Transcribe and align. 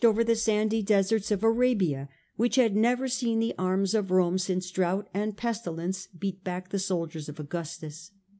39 0.01 0.11
over 0.11 0.23
the 0.23 0.35
sandy 0.35 0.81
deserts 0.81 1.29
of 1.29 1.43
Arabia, 1.43 2.09
which 2.35 2.55
had 2.55 2.75
never 2.75 3.07
seen 3.07 3.39
the 3.39 3.53
arms 3.59 3.93
of 3.93 4.09
Rome 4.09 4.39
since 4.39 4.71
drought 4.71 5.07
and 5.13 5.37
pestilence 5.37 6.07
beat 6.07 6.43
back 6.43 6.69
the 6.69 6.79
soldiers 6.79 7.29
of 7.29 7.39
Augustus. 7.39 8.09